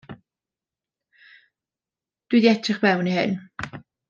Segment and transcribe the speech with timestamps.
[2.31, 3.39] Dw i 'di edrych mewn i hyn.